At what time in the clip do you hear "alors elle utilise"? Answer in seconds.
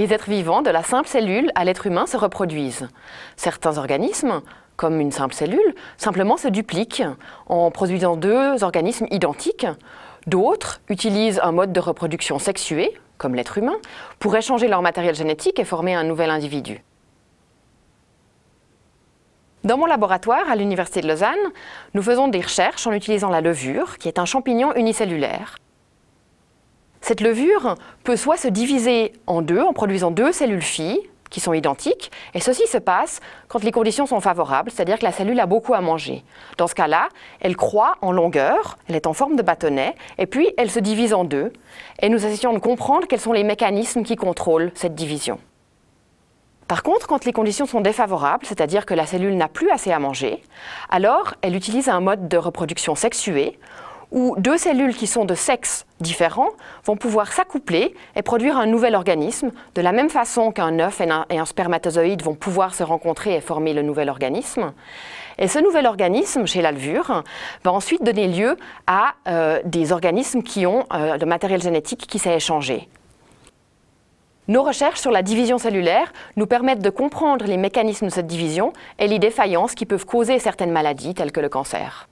50.88-51.88